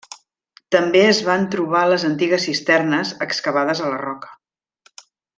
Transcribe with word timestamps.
També 0.75 1.01
es 1.09 1.17
van 1.27 1.43
trobar 1.55 1.83
les 1.91 2.05
antigues 2.09 2.47
cisternes 2.49 3.11
excavades 3.29 3.83
a 3.83 3.91
la 3.95 4.01
roca. 4.05 4.33